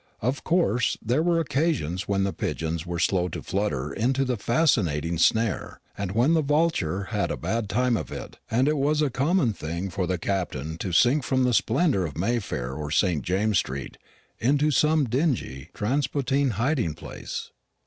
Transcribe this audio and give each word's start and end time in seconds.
Of 0.19 0.43
course 0.43 0.97
there 0.99 1.21
were 1.21 1.39
occasions 1.39 2.07
when 2.07 2.23
the 2.23 2.33
pigeons 2.33 2.87
were 2.87 2.97
slow 2.97 3.29
to 3.29 3.43
flutter 3.43 3.93
into 3.93 4.25
the 4.25 4.35
fascinating 4.35 5.19
snare, 5.19 5.79
and 5.95 6.13
when 6.13 6.33
the 6.33 6.41
vulture 6.41 7.03
had 7.11 7.29
a 7.29 7.37
bad 7.37 7.69
time 7.69 7.95
of 7.95 8.11
it; 8.11 8.39
and 8.49 8.67
it 8.67 8.77
was 8.77 9.03
a 9.03 9.11
common 9.11 9.53
thing 9.53 9.91
for 9.91 10.07
the 10.07 10.17
Captain 10.17 10.79
to 10.79 10.91
sink 10.91 11.23
from 11.23 11.43
the 11.43 11.53
splendour 11.53 12.03
of 12.07 12.17
Mayfair 12.17 12.73
or 12.73 12.89
St. 12.89 13.21
James's 13.21 13.59
street 13.59 13.99
into 14.39 14.71
some 14.71 15.05
dingy 15.05 15.69
transpontine 15.75 16.53
hiding 16.53 16.95
place. 16.95 17.51